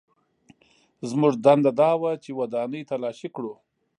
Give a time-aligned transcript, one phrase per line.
[1.09, 3.53] زموږ دنده دا وه چې ودانۍ تلاشي کړو